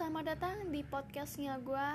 selamat 0.00 0.32
datang 0.32 0.72
di 0.72 0.80
podcastnya 0.80 1.60
gue 1.60 1.88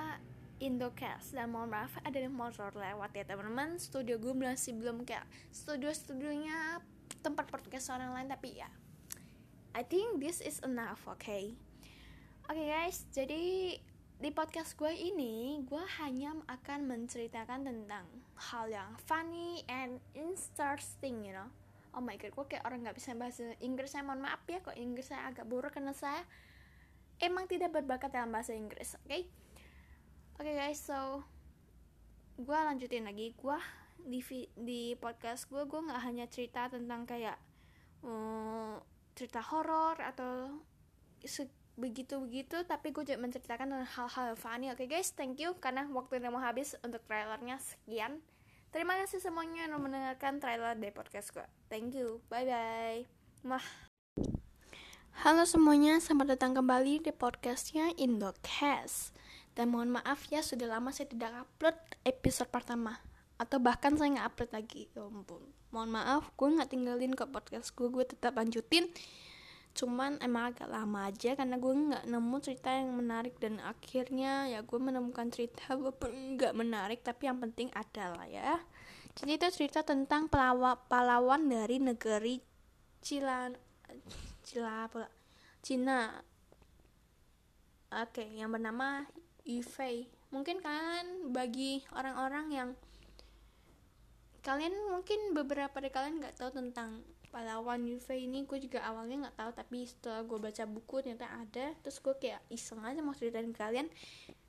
Indocast. 0.62 1.34
Dan 1.34 1.50
mohon 1.50 1.74
maaf 1.74 1.90
ada 2.06 2.22
motor 2.30 2.70
lewat 2.70 3.10
ya 3.10 3.26
teman-teman. 3.26 3.82
Studio 3.82 4.14
gue 4.22 4.30
masih 4.30 4.78
belum 4.78 5.02
kayak 5.02 5.26
studio-studionya 5.50 6.78
tempat 7.26 7.50
podcast 7.50 7.90
orang 7.90 8.14
lain 8.14 8.30
Tapi 8.30 8.62
ya 8.62 8.70
I 9.74 9.82
think 9.82 10.22
this 10.22 10.38
is 10.38 10.62
enough, 10.62 11.02
oke 11.10 11.18
okay? 11.18 11.58
Oke 12.46 12.62
okay 12.62 12.66
guys, 12.78 13.10
jadi 13.10 13.74
di 14.22 14.30
podcast 14.30 14.78
gue 14.78 14.94
ini 14.94 15.66
gue 15.66 15.82
hanya 15.98 16.38
akan 16.46 16.86
menceritakan 16.86 17.66
tentang 17.66 18.06
hal 18.38 18.70
yang 18.70 18.94
funny 19.02 19.66
and 19.66 19.98
interesting, 20.14 21.26
you 21.26 21.34
know? 21.34 21.50
Oh 21.90 21.98
my 21.98 22.14
god, 22.14 22.30
gue 22.38 22.54
kayak 22.54 22.62
orang 22.70 22.86
gak 22.86 23.02
bisa 23.02 23.18
bahasa 23.18 23.50
Inggris 23.58 23.98
saya 23.98 24.06
mohon 24.06 24.22
maaf 24.22 24.46
ya 24.46 24.62
kok 24.62 24.78
Inggris 24.78 25.10
saya 25.10 25.26
agak 25.26 25.50
buruk 25.50 25.74
karena 25.74 25.90
saya 25.90 26.22
emang 27.20 27.48
tidak 27.48 27.72
berbakat 27.72 28.12
dalam 28.12 28.32
bahasa 28.32 28.52
Inggris 28.52 28.96
oke? 29.00 29.08
Okay? 29.08 29.22
oke 30.36 30.44
okay 30.44 30.54
guys 30.54 30.80
so 30.80 31.24
gue 32.36 32.52
lanjutin 32.56 33.08
lagi. 33.08 33.32
Gue 33.36 33.56
di 34.06 34.20
di 34.54 34.94
podcast 35.00 35.48
gue 35.48 35.64
gue 35.64 35.80
nggak 35.80 36.02
hanya 36.04 36.28
cerita 36.28 36.68
tentang 36.68 37.08
kayak 37.08 37.40
um, 38.04 38.76
cerita 39.16 39.40
horor 39.40 39.96
atau 39.98 40.60
begitu 41.76 42.16
begitu 42.22 42.64
tapi 42.64 42.92
gue 42.92 43.04
juga 43.04 43.20
menceritakan 43.20 43.84
hal-hal 43.84 44.36
funny 44.36 44.68
oke 44.68 44.84
okay 44.84 44.88
guys? 44.88 45.12
Thank 45.16 45.40
you 45.40 45.56
karena 45.56 45.88
waktu 45.88 46.20
udah 46.20 46.30
mau 46.32 46.44
habis 46.44 46.76
untuk 46.84 47.00
trailernya 47.08 47.56
sekian. 47.60 48.20
Terima 48.70 48.92
kasih 49.00 49.24
semuanya 49.24 49.64
yang 49.64 49.80
mendengarkan 49.80 50.36
trailer 50.36 50.76
dari 50.76 50.92
podcast 50.92 51.32
gue 51.32 51.46
thank 51.72 51.96
you. 51.96 52.20
Bye 52.28 52.44
bye 52.44 53.08
mah 53.46 53.85
Halo 55.16 55.48
semuanya, 55.48 55.96
selamat 55.96 56.36
datang 56.36 56.52
kembali 56.52 57.00
di 57.00 57.08
podcastnya 57.08 57.88
Indocast. 57.96 59.16
Dan 59.56 59.72
mohon 59.72 59.96
maaf 59.96 60.28
ya, 60.28 60.44
sudah 60.44 60.68
lama 60.68 60.92
saya 60.92 61.08
tidak 61.08 61.32
upload 61.40 61.72
episode 62.04 62.52
pertama. 62.52 63.00
Atau 63.40 63.56
bahkan 63.56 63.96
saya 63.96 64.12
nggak 64.12 64.28
upload 64.28 64.52
lagi, 64.52 64.92
ya 64.92 65.08
ampun. 65.08 65.40
Mohon 65.72 65.90
maaf, 65.96 66.28
gue 66.36 66.60
nggak 66.60 66.68
tinggalin 66.68 67.16
ke 67.16 67.24
podcast 67.32 67.72
gue, 67.72 67.88
gue 67.88 68.04
tetap 68.04 68.36
lanjutin. 68.36 68.92
Cuman 69.72 70.20
emang 70.20 70.52
agak 70.52 70.68
lama 70.68 71.08
aja 71.08 71.32
karena 71.32 71.56
gue 71.56 71.72
nggak 71.72 72.04
nemu 72.04 72.36
cerita 72.44 72.76
yang 72.76 72.92
menarik. 72.92 73.40
Dan 73.40 73.56
akhirnya 73.64 74.52
ya 74.52 74.60
gue 74.60 74.76
menemukan 74.76 75.32
cerita 75.32 75.72
walaupun 75.80 76.36
nggak 76.36 76.52
menarik 76.52 77.00
Tapi 77.00 77.24
yang 77.24 77.40
penting 77.40 77.72
ada 77.72 78.12
lah 78.12 78.28
ya. 78.28 78.60
Jadi 79.16 79.40
itu 79.40 79.48
cerita 79.64 79.80
tentang 79.80 80.28
pahlawan 80.28 81.48
dari 81.48 81.80
negeri 81.80 82.36
Cilan 83.00 83.56
Cila 84.46 84.86
pula 84.86 85.10
Cina. 85.58 86.22
Oke 87.90 88.22
okay, 88.22 88.28
yang 88.38 88.54
bernama 88.54 89.02
Yufei 89.42 90.06
mungkin 90.30 90.62
kalian 90.62 91.34
bagi 91.34 91.82
orang-orang 91.94 92.46
yang 92.50 92.68
kalian 94.42 94.74
mungkin 94.90 95.34
beberapa 95.34 95.82
dari 95.82 95.90
kalian 95.90 96.22
nggak 96.22 96.38
tahu 96.38 96.54
tentang 96.54 97.02
pahlawan 97.34 97.82
Yufei 97.90 98.30
ini. 98.30 98.46
Gue 98.46 98.62
juga 98.62 98.86
awalnya 98.86 99.26
nggak 99.26 99.36
tahu 99.38 99.50
tapi 99.58 99.82
setelah 99.82 100.22
gue 100.22 100.38
baca 100.38 100.62
buku 100.62 100.96
ternyata 101.02 101.26
ada. 101.26 101.74
Terus 101.82 101.98
gue 101.98 102.14
kayak 102.14 102.42
iseng 102.54 102.86
aja 102.86 103.02
mau 103.02 103.18
ceritain 103.18 103.50
kalian. 103.50 103.90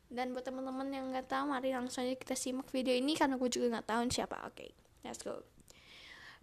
Dan 0.08 0.32
buat 0.32 0.46
teman-teman 0.46 0.88
yang 0.94 1.10
nggak 1.10 1.26
tahu 1.26 1.50
mari 1.50 1.74
langsung 1.74 2.06
aja 2.06 2.14
kita 2.14 2.38
simak 2.38 2.70
video 2.70 2.94
ini 2.94 3.18
karena 3.18 3.36
gue 3.36 3.50
juga 3.50 3.82
nggak 3.82 3.88
tahu 3.90 4.02
siapa. 4.14 4.46
Oke 4.46 4.70
okay, 4.70 4.70
let's 5.02 5.26
go 5.26 5.57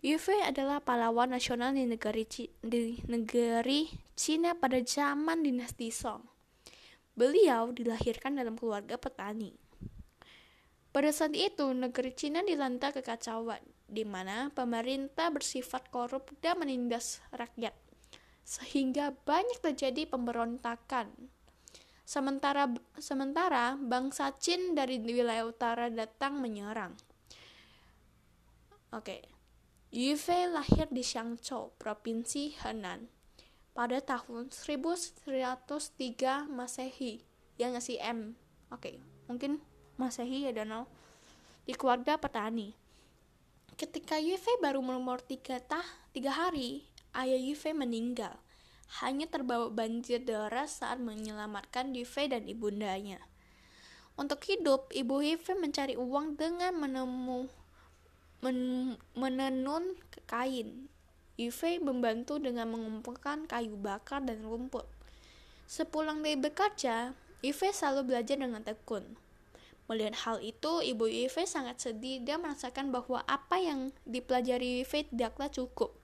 Yue 0.05 0.36
adalah 0.44 0.84
pahlawan 0.84 1.33
nasional 1.33 1.72
di 1.72 1.88
negeri, 1.88 2.28
di 2.60 3.00
negeri 3.08 3.88
Cina 4.12 4.52
pada 4.52 4.77
zaman 4.84 5.41
dinasti 5.41 5.88
Song. 5.88 6.20
Beliau 7.16 7.72
dilahirkan 7.72 8.36
dalam 8.36 8.52
keluarga 8.52 9.00
petani. 9.00 9.56
Pada 10.92 11.08
saat 11.08 11.32
itu, 11.32 11.72
negeri 11.72 12.12
Cina 12.12 12.44
dilanda 12.44 12.92
kekacauan, 12.92 13.64
di 13.88 14.04
mana 14.04 14.53
pemerintah 14.53 15.32
bersifat 15.32 15.88
korup 15.88 16.37
dan 16.44 16.60
menindas 16.60 17.25
rakyat, 17.32 17.72
sehingga 18.44 19.16
banyak 19.25 19.56
terjadi 19.64 20.04
pemberontakan. 20.04 21.16
Sementara, 22.04 22.69
sementara 23.00 23.81
bangsa 23.81 24.37
Chin 24.37 24.76
dari 24.76 25.00
wilayah 25.00 25.48
utara 25.48 25.88
datang 25.88 26.44
menyerang. 26.44 26.93
Oke, 28.93 29.00
okay. 29.16 29.34
Yue 29.94 30.50
lahir 30.50 30.91
di 30.91 31.06
Xiangzhou, 31.06 31.71
Provinsi 31.78 32.50
Henan, 32.59 33.06
pada 33.78 34.03
tahun 34.03 34.50
1103 34.50 36.50
Masehi. 36.50 37.22
Ya 37.55 37.71
nggak 37.71 38.03
M? 38.03 38.34
Oke, 38.75 38.75
okay. 38.75 38.97
mungkin 39.31 39.62
Masehi 39.94 40.41
ya 40.41 40.50
Donald. 40.50 40.91
Di 41.62 41.78
keluarga 41.78 42.19
petani. 42.19 42.75
Ketika 43.78 44.19
Yue 44.19 44.34
baru 44.59 44.82
berumur 44.82 45.22
3 45.22 45.62
tah, 45.62 45.87
3 46.11 46.26
hari, 46.26 46.91
ayah 47.15 47.38
Yue 47.38 47.71
meninggal. 47.71 48.34
Hanya 48.99 49.31
terbawa 49.31 49.71
banjir 49.71 50.26
deras 50.26 50.82
saat 50.82 50.99
menyelamatkan 50.99 51.94
Yue 51.94 52.26
dan 52.26 52.50
ibundanya. 52.50 53.22
Untuk 54.19 54.43
hidup, 54.43 54.91
ibu 54.91 55.22
Yue 55.22 55.55
mencari 55.55 55.94
uang 55.94 56.34
dengan 56.34 56.82
menemukan 56.82 57.62
men 58.44 59.00
menenun 59.16 59.97
kain. 60.28 60.93
Yves 61.41 61.81
membantu 61.82 62.37
dengan 62.38 62.71
mengumpulkan 62.71 63.49
kayu 63.49 63.75
bakar 63.75 64.22
dan 64.22 64.44
rumput. 64.44 64.84
Sepulang 65.65 66.21
dari 66.21 66.37
bekerja, 66.37 67.16
Yves 67.41 67.81
selalu 67.81 68.15
belajar 68.15 68.37
dengan 68.38 68.62
tekun. 68.62 69.16
Melihat 69.88 70.15
hal 70.28 70.37
itu, 70.44 70.84
ibu 70.84 71.09
Yves 71.09 71.56
sangat 71.56 71.81
sedih 71.81 72.21
dan 72.22 72.44
merasakan 72.44 72.94
bahwa 72.94 73.25
apa 73.27 73.59
yang 73.59 73.91
dipelajari 74.06 74.84
Yves 74.84 75.11
tidaklah 75.11 75.50
cukup. 75.50 75.97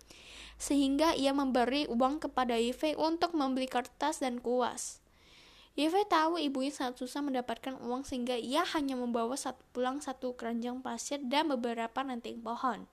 Sehingga 0.58 1.14
ia 1.14 1.30
memberi 1.30 1.86
uang 1.86 2.24
kepada 2.24 2.56
Yves 2.56 2.98
untuk 2.98 3.36
membeli 3.36 3.68
kertas 3.70 4.18
dan 4.24 4.42
kuas. 4.42 5.00
Yeve 5.78 6.02
tahu 6.10 6.36
ibunya 6.42 6.74
sangat 6.74 6.98
susah 6.98 7.22
mendapatkan 7.22 7.78
uang 7.78 8.02
sehingga 8.02 8.34
ia 8.34 8.66
hanya 8.74 8.98
membawa 8.98 9.38
satu 9.38 9.62
pulang 9.70 10.02
satu 10.02 10.34
keranjang 10.34 10.82
pasir 10.82 11.22
dan 11.22 11.46
beberapa 11.46 12.02
ranting 12.02 12.42
pohon. 12.42 12.90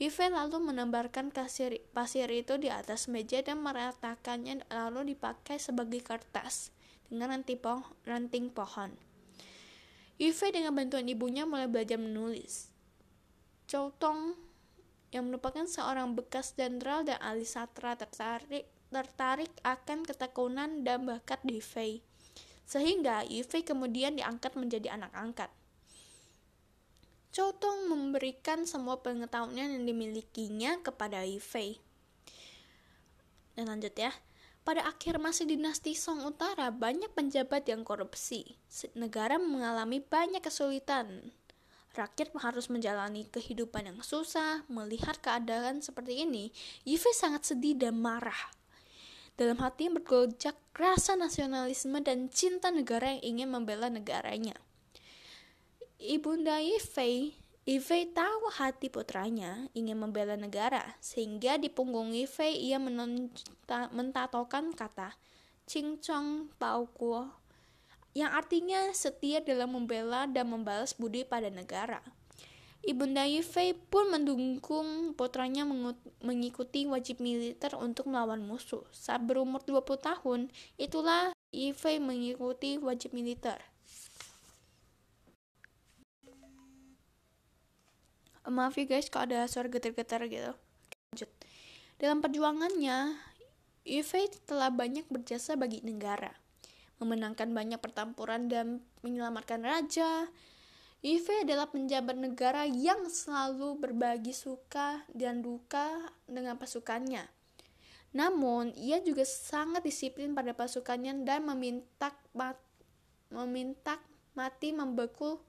Yeve 0.00 0.32
lalu 0.32 0.56
menembarkan 0.64 1.28
kasir, 1.28 1.76
pasir 1.92 2.32
itu 2.32 2.56
di 2.56 2.72
atas 2.72 3.04
meja 3.04 3.44
dan 3.44 3.60
meratakannya 3.60 4.64
lalu 4.72 5.12
dipakai 5.12 5.60
sebagai 5.60 6.00
kertas 6.00 6.72
dengan 7.12 7.36
ranting, 7.36 7.60
poh 7.60 7.84
ranting 8.08 8.48
pohon. 8.48 8.96
Yve 10.16 10.52
dengan 10.52 10.72
bantuan 10.72 11.04
ibunya 11.04 11.44
mulai 11.44 11.68
belajar 11.68 12.00
menulis. 12.00 12.72
Chow 13.68 13.92
Tong 14.00 14.36
yang 15.12 15.28
merupakan 15.28 15.68
seorang 15.68 16.16
bekas 16.16 16.56
jenderal 16.56 17.04
dan 17.04 17.20
ahli 17.20 17.44
sastra 17.44 17.92
tertarik 17.96 18.68
tertarik 18.90 19.50
akan 19.62 20.02
ketekunan 20.02 20.82
dan 20.82 21.06
bakat 21.06 21.38
Yifei. 21.46 22.02
Sehingga 22.66 23.22
Yifei 23.26 23.62
kemudian 23.62 24.18
diangkat 24.18 24.58
menjadi 24.58 24.94
anak 24.94 25.14
angkat. 25.14 25.50
Chotong 27.30 27.86
memberikan 27.86 28.66
semua 28.66 28.98
pengetahuan 28.98 29.54
yang 29.54 29.86
dimilikinya 29.86 30.82
kepada 30.82 31.22
Yifei. 31.22 31.78
Dan 33.54 33.70
lanjut 33.70 33.94
ya. 33.94 34.10
Pada 34.60 34.84
akhir 34.84 35.16
masa 35.16 35.48
dinasti 35.48 35.96
Song 35.96 36.20
Utara, 36.20 36.68
banyak 36.68 37.16
penjabat 37.16 37.64
yang 37.64 37.80
korupsi. 37.80 38.60
Negara 38.92 39.40
mengalami 39.40 40.04
banyak 40.04 40.44
kesulitan. 40.44 41.32
Rakyat 41.96 42.30
harus 42.38 42.70
menjalani 42.70 43.26
kehidupan 43.26 43.88
yang 43.88 44.00
susah. 44.04 44.62
Melihat 44.70 45.18
keadaan 45.18 45.82
seperti 45.82 46.22
ini, 46.22 46.54
Yifei 46.86 47.16
sangat 47.16 47.50
sedih 47.50 47.74
dan 47.74 47.98
marah. 47.98 48.59
Dalam 49.40 49.56
hati 49.64 49.88
bergojak 49.88 50.52
rasa 50.76 51.16
nasionalisme 51.16 51.96
dan 52.04 52.28
cinta 52.28 52.68
negara 52.68 53.16
yang 53.16 53.40
ingin 53.40 53.48
membela 53.48 53.88
negaranya. 53.88 54.52
Ibunda 55.96 56.60
Yifei, 56.60 57.32
Yifei 57.64 58.04
tahu 58.12 58.52
hati 58.52 58.92
putranya 58.92 59.64
ingin 59.72 59.96
membela 59.96 60.36
negara, 60.36 60.84
sehingga 61.00 61.56
di 61.56 61.72
punggung 61.72 62.12
Yifei 62.12 62.52
ia 62.68 62.76
mentatokan 63.96 64.76
kata 64.76 65.16
Chong 66.04 66.52
Pao 66.60 66.84
Guo, 66.92 67.32
yang 68.12 68.36
artinya 68.36 68.92
setia 68.92 69.40
dalam 69.40 69.72
membela 69.72 70.28
dan 70.28 70.52
membalas 70.52 70.92
budi 70.92 71.24
pada 71.24 71.48
negara. 71.48 72.04
Ibunda 72.80 73.28
Yifei 73.28 73.76
pun 73.76 74.08
mendukung 74.08 75.12
putranya 75.12 75.68
mengikuti 76.24 76.88
wajib 76.88 77.20
militer 77.20 77.76
untuk 77.76 78.08
melawan 78.08 78.40
musuh. 78.40 78.88
Saat 78.88 79.28
berumur 79.28 79.60
20 79.60 79.84
tahun, 80.00 80.40
itulah 80.80 81.36
Yifei 81.52 82.00
mengikuti 82.00 82.80
wajib 82.80 83.12
militer. 83.12 83.60
Maaf 88.48 88.74
ya 88.80 88.88
guys 88.88 89.12
kalau 89.12 89.28
ada 89.28 89.44
suara 89.46 89.68
getar-getar 89.68 90.24
gitu. 90.26 90.56
Lanjut. 91.12 91.30
Dalam 92.00 92.24
perjuangannya, 92.24 93.14
Yifei 93.84 94.32
telah 94.48 94.72
banyak 94.72 95.04
berjasa 95.12 95.54
bagi 95.54 95.84
negara. 95.84 96.32
memenangkan 97.00 97.48
banyak 97.56 97.80
pertempuran 97.80 98.52
dan 98.52 98.84
menyelamatkan 99.00 99.64
raja. 99.64 100.28
Yue 101.00 101.44
adalah 101.44 101.72
penjabat 101.72 102.12
negara 102.12 102.68
yang 102.68 103.08
selalu 103.08 103.80
berbagi 103.80 104.36
suka 104.36 105.00
dan 105.16 105.40
duka 105.40 106.12
dengan 106.28 106.60
pasukannya. 106.60 107.24
Namun, 108.12 108.76
ia 108.76 109.00
juga 109.00 109.24
sangat 109.24 109.80
disiplin 109.80 110.36
pada 110.36 110.52
pasukannya 110.52 111.24
dan 111.24 111.48
meminta 111.48 112.12
mat, 112.36 112.60
meminta 113.32 113.96
mati 114.36 114.76
membeku 114.76 115.40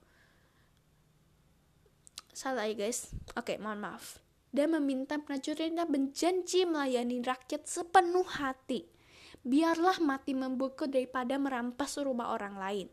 salah 2.31 2.63
ya 2.69 2.87
guys. 2.87 3.11
Oke, 3.35 3.59
mohon 3.59 3.83
maaf 3.83 4.23
dan 4.51 4.75
meminta 4.75 5.15
prajuritnya 5.15 5.87
berjanji 5.87 6.67
melayani 6.67 7.23
rakyat 7.23 7.63
sepenuh 7.65 8.27
hati. 8.27 8.83
Biarlah 9.41 9.97
mati 10.03 10.35
membuku 10.37 10.85
daripada 10.85 11.39
merampas 11.39 11.97
rumah 11.97 12.35
orang 12.35 12.55
lain. 12.59 12.87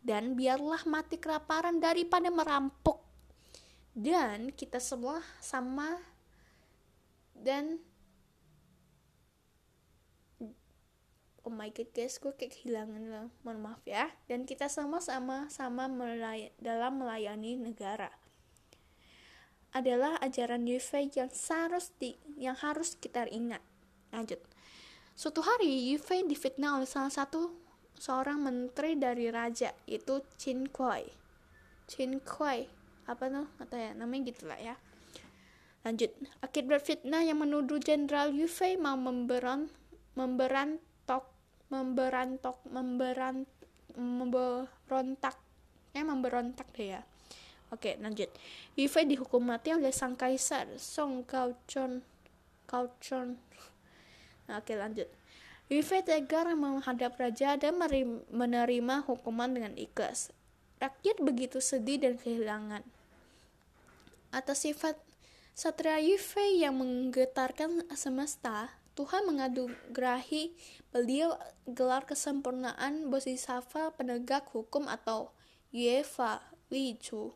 Dan 0.00 0.34
biarlah 0.34 0.88
mati 0.88 1.20
kelaparan 1.20 1.78
daripada 1.78 2.32
merampok. 2.32 3.04
Dan 3.92 4.52
kita 4.56 4.80
semua 4.80 5.20
sama 5.44 5.98
dan 7.40 7.80
oh 11.40 11.52
my 11.52 11.72
god 11.72 11.88
guys 11.96 12.20
gue 12.20 12.36
kayak 12.36 12.52
kehilangan 12.52 13.02
lah 13.08 13.26
mohon 13.42 13.64
maaf 13.64 13.80
ya 13.88 14.12
dan 14.28 14.44
kita 14.44 14.68
semua 14.68 15.00
sama 15.00 15.48
sama 15.48 15.88
melay 15.88 16.52
dalam 16.60 17.00
melayani 17.00 17.56
negara 17.56 18.12
adalah 19.70 20.18
ajaran 20.18 20.66
Yufei 20.66 21.10
yang 21.14 21.30
harus 21.30 21.94
di, 21.98 22.18
yang 22.34 22.58
harus 22.58 22.98
kita 22.98 23.26
ingat. 23.30 23.62
Lanjut. 24.10 24.42
Suatu 25.14 25.46
hari 25.46 25.94
Yufei 25.94 26.26
difitnah 26.26 26.80
oleh 26.80 26.90
salah 26.90 27.12
satu 27.12 27.54
seorang 27.98 28.38
menteri 28.42 28.94
dari 28.94 29.32
raja 29.32 29.74
yaitu 29.88 30.22
Qin 30.36 30.68
Kuai. 30.70 31.08
Qin 31.90 32.22
Kuai 32.22 32.68
apa 33.10 33.26
tuh 33.26 33.46
kata 33.58 33.76
ya 33.78 33.90
namanya 33.96 34.30
gitulah 34.30 34.60
ya. 34.60 34.74
Lanjut. 35.82 36.12
Akibat 36.44 36.84
fitnah 36.84 37.24
yang 37.24 37.40
menuduh 37.40 37.80
Jenderal 37.80 38.30
Yufei 38.36 38.76
mau 38.76 38.94
memberon 39.00 39.72
memberantok 40.14 41.24
memberantok 41.72 42.60
memberan 42.68 43.48
memberontak 43.96 45.34
eh 45.96 46.04
memberontak 46.04 46.68
deh 46.76 46.94
ya 46.98 47.02
Oke, 47.70 47.94
lanjut. 48.02 48.26
Yue 48.74 49.02
dihukum 49.06 49.46
mati 49.46 49.70
oleh 49.70 49.94
sang 49.94 50.18
kaisar 50.18 50.66
Song 50.74 51.22
Gaochon. 51.22 52.02
Gaochon. 52.66 53.38
Nah, 54.50 54.58
oke, 54.58 54.74
lanjut. 54.74 55.06
Yue 55.70 56.02
tegar 56.02 56.50
menghadap 56.58 57.14
raja 57.14 57.54
dan 57.54 57.78
menerima 58.34 59.06
hukuman 59.06 59.46
dengan 59.54 59.78
ikhlas. 59.78 60.34
Rakyat 60.82 61.22
begitu 61.22 61.62
sedih 61.62 62.02
dan 62.02 62.18
kehilangan. 62.18 62.82
Atas 64.34 64.66
sifat 64.66 64.98
Satria 65.54 66.02
Yue 66.02 66.58
yang 66.58 66.74
menggetarkan 66.74 67.86
semesta, 67.94 68.74
Tuhan 68.98 69.22
mengadugerahi 69.30 70.50
beliau 70.90 71.38
gelar 71.70 72.02
kesempurnaan 72.02 73.06
Bodhisattva 73.06 73.94
penegak 73.94 74.50
hukum 74.50 74.90
atau 74.90 75.30
Yuefa 75.70 76.42
Li 76.74 76.98
Chu 76.98 77.30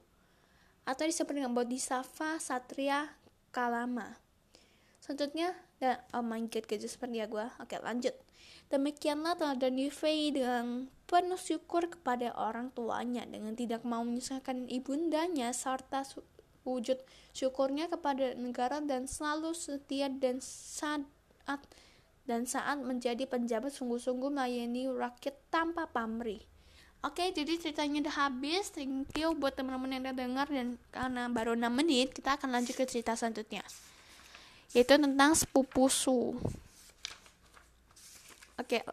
atau 0.85 1.05
disebut 1.07 1.39
dengan 1.39 1.55
Bodhisattva 1.55 2.43
Satria 2.43 3.15
Kalama. 3.55 4.19
Selanjutnya, 4.99 5.53
dan 5.79 6.01
oh 6.17 6.25
my 6.25 6.41
god, 6.49 6.65
seperti 6.65 7.21
ya 7.21 7.29
gue. 7.29 7.45
Oke, 7.61 7.77
lanjut. 7.81 8.24
Demikianlah 8.73 9.39
teladan 9.39 9.77
Yufei 9.79 10.33
dengan 10.35 10.89
penuh 11.05 11.39
syukur 11.39 11.87
kepada 11.87 12.33
orang 12.35 12.73
tuanya 12.73 13.23
dengan 13.29 13.55
tidak 13.55 13.85
mau 13.85 14.03
menyusahkan 14.03 14.67
ibundanya 14.73 15.53
serta 15.53 16.03
wujud 16.65 16.97
syukurnya 17.37 17.93
kepada 17.93 18.33
negara 18.35 18.81
dan 18.81 19.05
selalu 19.05 19.53
setia 19.53 20.09
dan 20.09 20.41
saat 20.41 21.05
dan 22.25 22.49
saat 22.49 22.81
menjadi 22.81 23.29
penjabat 23.29 23.69
sungguh-sungguh 23.77 24.33
melayani 24.33 24.89
rakyat 24.89 25.37
tanpa 25.53 25.85
pamrih. 25.85 26.41
Oke, 27.05 27.29
jadi 27.37 27.61
ceritanya 27.61 28.09
udah 28.09 28.17
habis. 28.17 28.73
Thank 28.73 29.13
you 29.21 29.37
buat 29.37 29.53
teman-teman 29.53 29.93
yang 29.93 30.03
udah 30.09 30.17
dengar 30.17 30.47
dan 30.49 30.81
karena 30.89 31.29
baru 31.29 31.53
6 31.53 31.69
menit, 31.69 32.17
kita 32.17 32.41
akan 32.41 32.49
lanjut 32.49 32.73
ke 32.81 32.89
cerita 32.89 33.13
selanjutnya. 33.13 33.61
Yaitu 34.73 34.97
tentang 34.97 35.37
sepupu 35.37 35.93
Su. 35.93 36.33
Oke. 38.55 38.87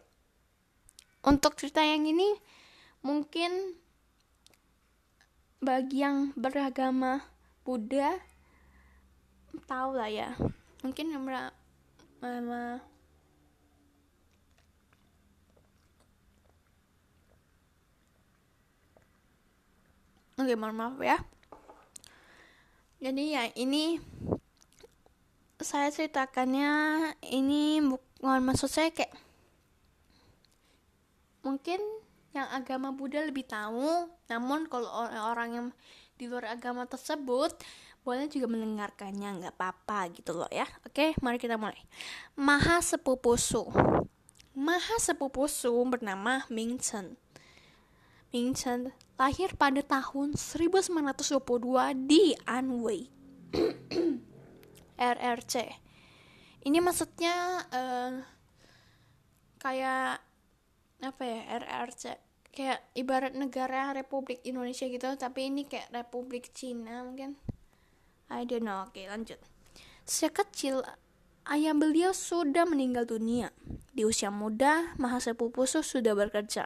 Untuk 1.22 1.54
cerita 1.54 1.86
yang 1.86 2.02
ini 2.02 2.34
mungkin 3.06 3.78
bagi 5.62 6.02
yang 6.02 6.34
beragama 6.34 7.22
Buddha 7.62 8.18
tahu 9.70 9.94
lah 9.94 10.10
ya. 10.10 10.34
Mungkin 10.82 11.14
yang 11.14 11.22
ber 11.22 11.54
Oke, 20.42 20.58
mohon 20.58 20.74
maaf 20.74 20.98
ya. 20.98 21.22
Jadi 22.98 23.34
ya 23.34 23.46
ini 23.54 24.02
saya 25.62 25.90
ceritakannya 25.94 26.70
ini 27.30 27.78
bukan 27.78 28.42
maksud 28.42 28.66
saya 28.66 28.90
kayak 28.90 29.14
mungkin 31.42 31.78
yang 32.32 32.48
agama 32.48 32.90
Buddha 32.96 33.20
lebih 33.20 33.44
tahu, 33.44 34.08
namun 34.32 34.64
kalau 34.66 34.88
orang-orang 34.88 35.50
yang 35.52 35.68
di 36.16 36.30
luar 36.30 36.56
agama 36.56 36.88
tersebut 36.88 37.52
boleh 38.02 38.26
juga 38.26 38.50
mendengarkannya 38.50 39.42
nggak 39.42 39.54
apa-apa 39.54 40.10
gitu 40.16 40.34
loh 40.34 40.50
ya. 40.50 40.66
Oke 40.88 41.14
mari 41.22 41.38
kita 41.38 41.54
mulai. 41.60 41.78
Maha 42.34 42.82
Sepupusu 42.82 43.70
Maha 44.52 44.96
Sepupusu 45.00 45.72
bernama 45.88 46.44
Ming 46.52 46.76
Chen. 46.76 47.16
Ming 48.32 48.52
Chen 48.52 48.92
lahir 49.16 49.54
pada 49.54 49.80
tahun 49.84 50.34
1922 50.34 51.30
di 52.08 52.34
Anhui, 52.42 53.06
RRC. 54.98 55.54
Ini 56.62 56.78
maksudnya 56.82 57.66
uh, 57.70 58.12
kayak 59.62 60.21
apa 61.02 61.22
ya 61.26 61.40
RRC? 61.58 62.16
Kayak 62.52 62.80
ibarat 62.94 63.34
negara 63.34 63.90
Republik 63.90 64.38
Indonesia 64.46 64.86
gitu, 64.86 65.08
tapi 65.18 65.50
ini 65.50 65.66
kayak 65.66 65.90
Republik 65.90 66.54
Cina 66.54 67.02
mungkin. 67.02 67.34
I 68.30 68.46
don't 68.46 68.64
know. 68.64 68.86
Oke, 68.86 69.04
lanjut. 69.04 69.40
Sejak 70.06 70.46
kecil 70.46 70.86
ayah 71.50 71.74
beliau 71.74 72.14
sudah 72.14 72.64
meninggal 72.64 73.04
dunia. 73.04 73.50
Di 73.92 74.06
usia 74.06 74.32
muda, 74.32 74.96
Mahasepupu 74.96 75.68
sudah 75.68 76.16
bekerja 76.16 76.64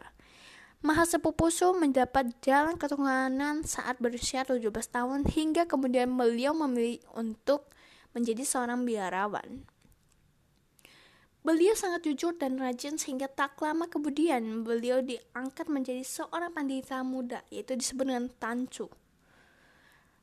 Mahasepupusu 0.85 1.73
mendapat 1.75 2.37
jalan 2.45 2.77
keturunan 2.77 3.65
saat 3.65 3.97
berusia 3.97 4.45
17 4.45 4.61
tahun 4.93 5.25
hingga 5.25 5.65
kemudian 5.65 6.13
beliau 6.13 6.53
memilih 6.53 7.01
untuk 7.17 7.73
menjadi 8.13 8.45
seorang 8.45 8.85
biarawan. 8.85 9.65
Beliau 11.47 11.79
sangat 11.79 12.03
jujur 12.03 12.35
dan 12.35 12.59
rajin 12.59 12.99
sehingga 12.99 13.31
tak 13.31 13.63
lama 13.63 13.87
kemudian 13.87 14.67
beliau 14.67 14.99
diangkat 14.99 15.71
menjadi 15.71 16.03
seorang 16.03 16.51
pandita 16.51 17.07
muda 17.07 17.47
yaitu 17.55 17.79
disebut 17.79 18.03
dengan 18.03 18.27
Tancu. 18.35 18.91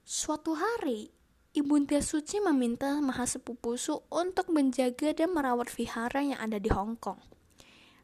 Suatu 0.04 0.52
hari, 0.52 1.16
Ibunda 1.56 2.04
Suci 2.04 2.44
meminta 2.44 3.00
Mahasepupusu 3.00 4.04
untuk 4.12 4.52
menjaga 4.52 5.16
dan 5.16 5.32
merawat 5.32 5.72
vihara 5.72 6.20
yang 6.20 6.44
ada 6.44 6.60
di 6.60 6.68
Hong 6.68 7.00
Kong. 7.00 7.24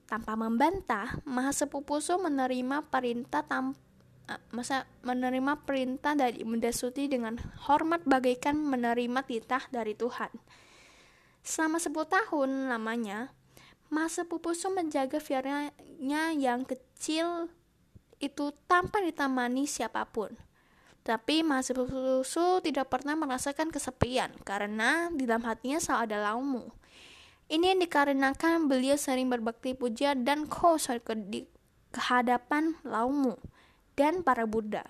Tanpa 0.08 0.40
membantah, 0.40 1.20
Mahasepupusu 1.28 2.24
menerima 2.24 2.88
perintah 2.88 3.44
tam 3.44 3.76
eh, 4.32 4.40
masa 4.56 4.88
menerima 5.04 5.68
perintah 5.68 6.16
dari 6.16 6.40
Ibunda 6.40 6.72
Suti 6.72 7.12
dengan 7.12 7.36
hormat 7.68 8.00
bagaikan 8.08 8.56
menerima 8.64 9.28
titah 9.28 9.68
dari 9.76 9.92
Tuhan. 9.92 10.32
Selama 11.42 11.82
10 11.82 11.94
tahun 12.06 12.50
lamanya, 12.70 13.34
Mahasepupusu 13.90 14.70
menjaga 14.70 15.18
firanya 15.18 15.74
yang 16.38 16.62
kecil 16.62 17.50
itu 18.22 18.54
tanpa 18.70 19.02
ditemani 19.02 19.66
siapa 19.66 20.06
pun. 20.06 20.30
Tapi 21.02 21.42
Mahasepupusu 21.42 22.62
tidak 22.62 22.94
pernah 22.94 23.18
merasakan 23.18 23.74
kesepian 23.74 24.30
karena 24.46 25.10
di 25.10 25.26
dalam 25.26 25.42
hatinya 25.42 25.82
selalu 25.82 26.02
ada 26.06 26.18
laumu. 26.30 26.66
Ini 27.50 27.82
dikarenakan 27.82 28.70
beliau 28.70 28.94
sering 28.94 29.26
berbakti 29.26 29.74
puja 29.74 30.14
dan 30.14 30.46
khusyuk 30.46 31.02
ke 31.02 31.18
di 31.18 31.42
kehadapan 31.90 32.78
Laumu 32.86 33.42
dan 33.98 34.22
para 34.22 34.46
Buddha. 34.46 34.86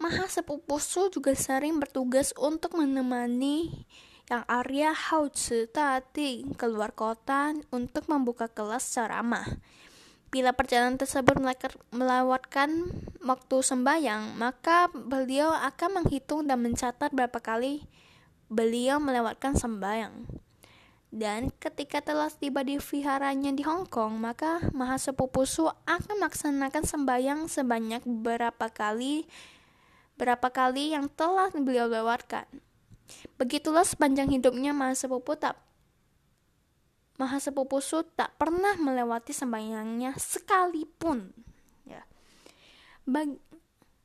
Maha 0.00 0.26
Sepupusu 0.32 1.12
juga 1.12 1.36
sering 1.36 1.76
bertugas 1.76 2.32
untuk 2.40 2.80
menemani 2.80 3.84
yang 4.30 4.46
Arya 4.46 4.94
Hautsu 4.94 5.66
tadi 5.66 6.46
keluar 6.54 6.94
kota 6.94 7.56
untuk 7.74 8.06
membuka 8.06 8.46
kelas 8.46 8.86
ceramah. 8.94 9.46
Bila 10.32 10.56
perjalanan 10.56 10.96
tersebut 10.96 11.36
melewatkan 11.92 12.88
waktu 13.20 13.56
sembahyang, 13.60 14.38
maka 14.40 14.88
beliau 14.88 15.52
akan 15.52 16.00
menghitung 16.00 16.48
dan 16.48 16.64
mencatat 16.64 17.12
berapa 17.12 17.36
kali 17.36 17.84
beliau 18.48 18.96
melewatkan 18.96 19.52
sembahyang. 19.58 20.24
Dan 21.12 21.52
ketika 21.60 22.00
telah 22.00 22.32
tiba 22.32 22.64
di 22.64 22.80
viharanya 22.80 23.52
di 23.52 23.60
Hong 23.60 23.84
Kong, 23.84 24.16
maka 24.16 24.64
Mahasepupu 24.72 25.44
Su 25.44 25.68
akan 25.68 26.14
melaksanakan 26.16 26.84
sembahyang 26.88 27.40
sebanyak 27.52 28.00
berapa 28.08 28.72
kali 28.72 29.28
berapa 30.16 30.48
kali 30.48 30.96
yang 30.96 31.12
telah 31.12 31.52
beliau 31.52 31.90
lewatkan. 31.90 32.48
Begitulah 33.36 33.84
sepanjang 33.84 34.30
hidupnya 34.30 34.70
Mahasepupu 34.70 35.34
tak 35.36 35.58
Mahasepupu 37.20 37.78
Su 37.78 38.02
tak 38.02 38.34
pernah 38.40 38.74
melewati 38.80 39.30
sembahyangnya 39.30 40.16
sekalipun. 40.16 41.30
Ya. 41.84 42.02
Bag, 43.04 43.36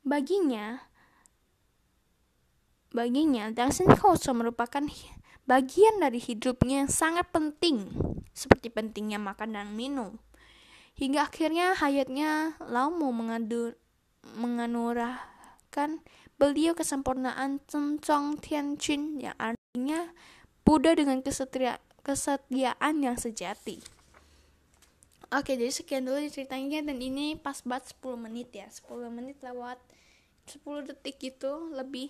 baginya 0.04 0.84
baginya 2.88 3.52
dancing 3.52 3.90
culture 3.96 4.36
merupakan 4.36 4.84
bagian 5.48 5.98
dari 5.98 6.20
hidupnya 6.20 6.84
yang 6.84 6.92
sangat 6.92 7.26
penting, 7.32 7.88
seperti 8.36 8.68
pentingnya 8.68 9.16
makan 9.16 9.56
dan 9.56 9.72
minum. 9.72 10.20
Hingga 10.98 11.30
akhirnya 11.30 11.78
hayatnya 11.78 12.58
Laumo 12.68 13.14
mengadu, 13.14 13.72
menganurahkan 14.36 16.02
beliau 16.38 16.72
kesempurnaan 16.72 17.60
Cencong 17.66 18.38
Tianjin 18.38 19.18
yang 19.20 19.36
artinya 19.36 20.14
Buddha 20.62 20.94
dengan 20.94 21.20
kesetia, 21.20 21.82
kesetiaan 22.06 23.02
yang 23.02 23.18
sejati. 23.18 23.82
Oke, 25.28 25.60
jadi 25.60 25.68
sekian 25.68 26.08
dulu 26.08 26.24
ceritanya 26.32 26.80
dan 26.80 26.96
ini 27.02 27.36
pas 27.36 27.60
banget 27.60 27.92
10 28.00 28.16
menit 28.16 28.48
ya. 28.54 28.64
10 28.70 29.12
menit 29.12 29.36
lewat 29.44 29.76
10 30.48 30.88
detik 30.88 31.20
gitu 31.20 31.68
lebih 31.76 32.08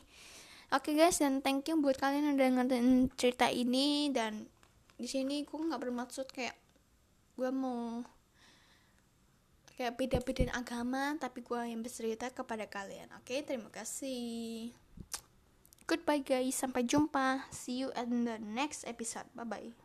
Oke 0.69 0.93
guys 0.93 1.17
dan 1.17 1.41
thank 1.41 1.65
you 1.65 1.81
buat 1.81 1.97
kalian 1.97 2.29
yang 2.29 2.37
udah 2.37 2.49
dengerin 2.69 3.09
cerita 3.17 3.49
ini 3.49 4.13
dan 4.13 4.45
di 5.01 5.09
sini 5.09 5.41
gue 5.41 5.57
nggak 5.57 5.81
bermaksud 5.81 6.29
kayak 6.29 6.53
gue 7.41 7.49
mau 7.49 8.05
kayak 9.79 9.95
beda-bedain 9.95 10.51
agama 10.51 11.15
tapi 11.23 11.47
gue 11.47 11.61
yang 11.71 11.87
bercerita 11.87 12.27
kepada 12.35 12.67
kalian. 12.67 13.07
Oke 13.23 13.39
okay? 13.39 13.41
terima 13.47 13.71
kasih. 13.71 14.75
Goodbye 15.87 16.27
guys. 16.27 16.59
Sampai 16.59 16.83
jumpa. 16.83 17.47
See 17.55 17.87
you 17.87 17.95
in 17.95 18.27
the 18.27 18.43
next 18.43 18.83
episode. 18.91 19.31
Bye 19.39 19.47
bye 19.47 19.79